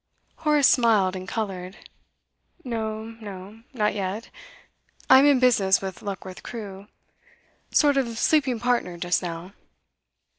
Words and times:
Horace 0.37 0.67
smiled 0.67 1.15
and 1.15 1.27
coloured. 1.27 1.77
'No, 2.63 3.03
no 3.21 3.61
not 3.71 3.93
yet. 3.93 4.31
I'm 5.11 5.27
in 5.27 5.39
business 5.39 5.79
with 5.79 6.01
Luckworth 6.01 6.41
Crewe, 6.41 6.87
sort 7.71 7.97
of 7.97 8.17
sleeping 8.17 8.59
partner 8.59 8.97
just 8.97 9.21
now. 9.21 9.53